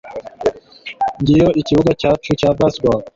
[1.21, 3.01] ngiyo ikibuga cyacu cya baseball